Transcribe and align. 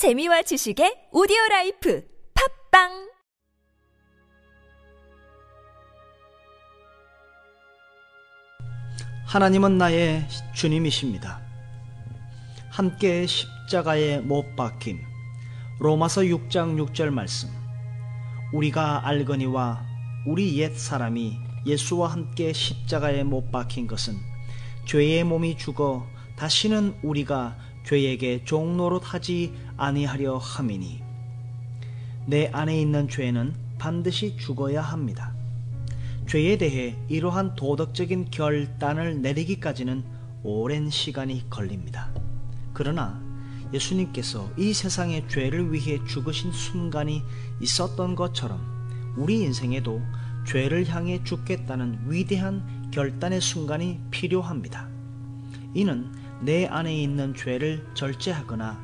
재미와 0.00 0.40
지식의 0.40 1.12
오디오 1.12 1.36
라이프 1.50 2.02
팟빵 2.70 3.10
하나님은 9.26 9.76
나의 9.76 10.26
주님이십니다. 10.54 11.42
함께 12.70 13.26
십자가에 13.26 14.20
못 14.20 14.56
박힘. 14.56 15.02
로마서 15.80 16.22
6장 16.22 16.82
6절 16.82 17.10
말씀. 17.10 17.50
우리가 18.54 19.06
알거니와 19.06 19.84
우리 20.26 20.58
옛 20.60 20.74
사람이 20.74 21.36
예수와 21.66 22.10
함께 22.10 22.54
십자가에 22.54 23.22
못 23.22 23.50
박힌 23.52 23.86
것은 23.86 24.14
죄의 24.86 25.24
몸이 25.24 25.58
죽어 25.58 26.06
다시는 26.36 26.98
우리가 27.02 27.58
죄에게 27.84 28.44
종노릇 28.44 29.02
하지 29.04 29.54
아니하려 29.76 30.38
함이니 30.38 31.02
내 32.26 32.48
안에 32.52 32.80
있는 32.80 33.08
죄는 33.08 33.54
반드시 33.78 34.36
죽어야 34.36 34.82
합니다. 34.82 35.34
죄에 36.26 36.58
대해 36.58 36.96
이러한 37.08 37.56
도덕적인 37.56 38.30
결단을 38.30 39.20
내리기까지는 39.22 40.04
오랜 40.42 40.90
시간이 40.90 41.50
걸립니다. 41.50 42.12
그러나 42.72 43.20
예수님께서 43.72 44.48
이 44.56 44.72
세상의 44.72 45.28
죄를 45.28 45.72
위해 45.72 45.98
죽으신 46.06 46.52
순간이 46.52 47.22
있었던 47.60 48.14
것처럼 48.14 48.60
우리 49.16 49.40
인생에도 49.40 50.00
죄를 50.46 50.88
향해 50.88 51.22
죽겠다는 51.24 52.00
위대한 52.06 52.90
결단의 52.90 53.40
순간이 53.40 54.00
필요합니다. 54.10 54.88
이는 55.74 56.12
내 56.42 56.66
안에 56.66 56.94
있는 56.94 57.34
죄를 57.34 57.86
절제하거나 57.92 58.78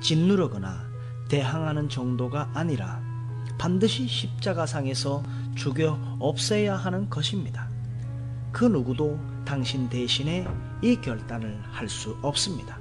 짓누르거나 0.00 0.90
대항하는 1.28 1.88
정도가 1.90 2.50
아니라 2.54 3.02
반드시 3.58 4.06
십자가상에서 4.06 5.22
죽여 5.54 5.98
없애야 6.18 6.74
하는 6.74 7.10
것입니다. 7.10 7.68
그 8.50 8.64
누구도 8.64 9.18
당신 9.44 9.88
대신에 9.88 10.46
이 10.82 10.96
결단을 10.96 11.60
할 11.70 11.88
수 11.88 12.16
없습니다. 12.22 12.78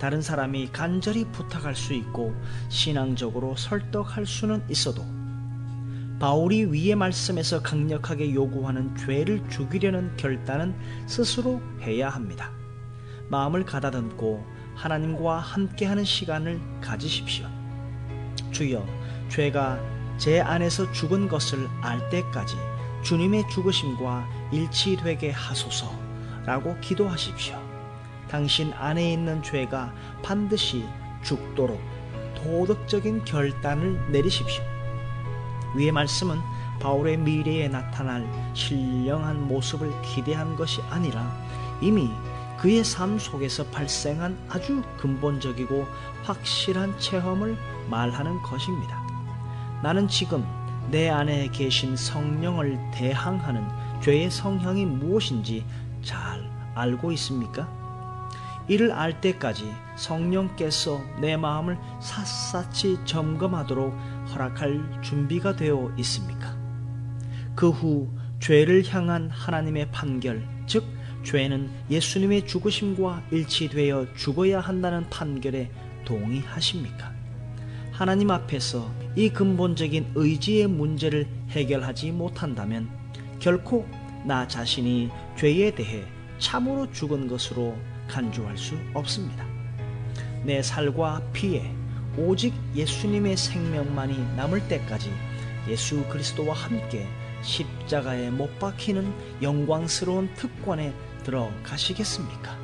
다른 0.00 0.20
사람이 0.20 0.70
간절히 0.72 1.24
부탁할 1.26 1.76
수 1.76 1.94
있고 1.94 2.34
신앙적으로 2.68 3.54
설득할 3.56 4.26
수는 4.26 4.64
있어도 4.68 5.04
바울이 6.18 6.64
위의 6.72 6.96
말씀에서 6.96 7.62
강력하게 7.62 8.34
요구하는 8.34 8.96
죄를 8.96 9.48
죽이려는 9.48 10.16
결단은 10.16 10.74
스스로 11.06 11.62
해야 11.80 12.08
합니다. 12.08 12.50
마음을 13.28 13.64
가다듬고 13.64 14.44
하나님과 14.74 15.38
함께하는 15.38 16.04
시간을 16.04 16.60
가지십시오. 16.80 17.46
주여, 18.50 18.84
죄가 19.28 19.80
제 20.18 20.40
안에서 20.40 20.90
죽은 20.92 21.28
것을 21.28 21.68
알 21.80 22.08
때까지 22.10 22.56
주님의 23.02 23.48
죽으심과 23.50 24.26
일치되게 24.52 25.30
하소서 25.30 25.92
라고 26.44 26.78
기도하십시오. 26.80 27.60
당신 28.28 28.72
안에 28.74 29.12
있는 29.12 29.42
죄가 29.42 29.92
반드시 30.22 30.84
죽도록 31.22 31.80
도덕적인 32.36 33.24
결단을 33.24 34.10
내리십시오. 34.10 34.62
위의 35.76 35.92
말씀은 35.92 36.38
바울의 36.80 37.16
미래에 37.18 37.68
나타날 37.68 38.26
신령한 38.54 39.48
모습을 39.48 39.90
기대한 40.02 40.56
것이 40.56 40.80
아니라 40.90 41.32
이미 41.80 42.10
그의 42.64 42.82
삶 42.82 43.18
속에서 43.18 43.66
발생한 43.66 44.38
아주 44.48 44.82
근본적이고 44.96 45.86
확실한 46.22 46.98
체험을 46.98 47.58
말하는 47.90 48.40
것입니다. 48.40 49.02
나는 49.82 50.08
지금 50.08 50.46
내 50.90 51.10
안에 51.10 51.48
계신 51.48 51.94
성령을 51.94 52.78
대항하는 52.94 53.62
죄의 54.00 54.30
성향이 54.30 54.86
무엇인지 54.86 55.62
잘 56.00 56.50
알고 56.74 57.12
있습니까? 57.12 57.68
이를 58.66 58.92
알 58.92 59.20
때까지 59.20 59.70
성령께서 59.96 61.02
내 61.20 61.36
마음을 61.36 61.78
샅샅이 62.00 63.04
점검하도록 63.04 63.94
허락할 64.32 65.02
준비가 65.02 65.54
되어 65.54 65.92
있습니까? 65.98 66.56
그 67.54 67.68
후 67.68 68.08
죄를 68.40 68.84
향한 68.88 69.28
하나님의 69.28 69.90
판결, 69.90 70.48
즉 70.66 71.03
죄는 71.24 71.70
예수님의 71.90 72.46
죽으심과 72.46 73.24
일치되어 73.30 74.14
죽어야 74.14 74.60
한다는 74.60 75.08
판결에 75.10 75.70
동의하십니까? 76.04 77.12
하나님 77.90 78.30
앞에서 78.30 78.92
이 79.16 79.28
근본적인 79.30 80.12
의지의 80.14 80.66
문제를 80.66 81.26
해결하지 81.50 82.12
못한다면 82.12 82.88
결코 83.38 83.86
나 84.24 84.46
자신이 84.46 85.10
죄에 85.36 85.74
대해 85.74 86.04
참으로 86.38 86.90
죽은 86.92 87.28
것으로 87.28 87.76
간주할 88.08 88.56
수 88.58 88.76
없습니다. 88.92 89.46
내 90.44 90.62
살과 90.62 91.22
피에 91.32 91.70
오직 92.16 92.52
예수님의 92.74 93.36
생명만이 93.36 94.36
남을 94.36 94.68
때까지 94.68 95.10
예수 95.68 96.04
그리스도와 96.04 96.54
함께 96.54 97.06
십자가에 97.44 98.30
못 98.30 98.58
박히는 98.58 99.40
영광스러운 99.42 100.32
특권에 100.34 100.94
들어가시겠습니까? 101.24 102.58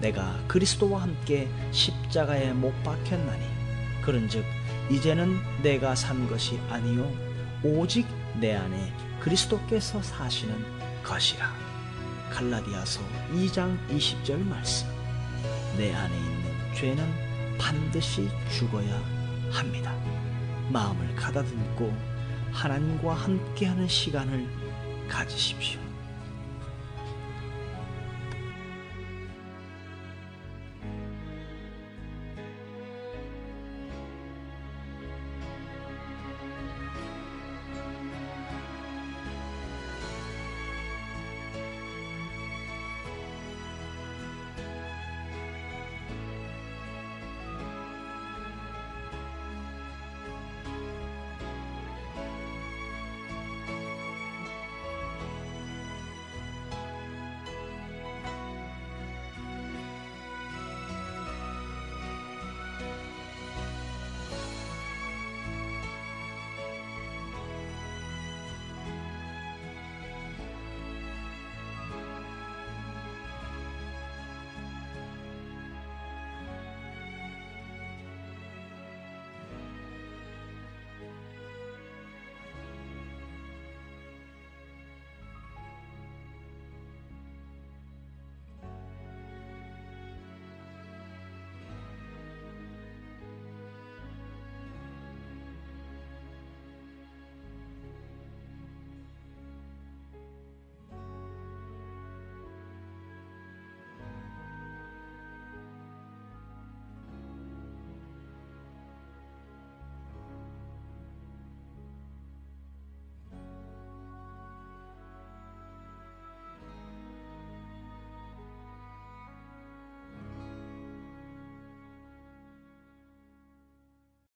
내가 0.00 0.38
그리스도와 0.48 1.02
함께 1.02 1.48
십자가에 1.70 2.52
못 2.52 2.72
박혔나니 2.82 3.44
그런즉 4.02 4.44
이제는 4.90 5.38
내가 5.62 5.94
산 5.94 6.28
것이 6.28 6.58
아니요 6.68 7.10
오직 7.62 8.06
내 8.38 8.54
안에 8.54 8.92
그리스도께서 9.20 10.02
사시는 10.02 11.02
것이라. 11.02 11.50
갈라디아서 12.30 13.00
2장 13.32 13.78
20절 13.88 14.44
말씀. 14.46 14.88
내 15.78 15.94
안에 15.94 16.14
있는 16.14 16.74
죄는 16.74 17.58
반드시 17.58 18.28
죽어야 18.50 19.00
합니다. 19.50 19.94
마음을 20.68 21.14
가다듬고 21.14 22.13
하나님과 22.54 23.14
함께하는 23.14 23.88
시간을 23.88 24.46
가지십시오. 25.08 25.83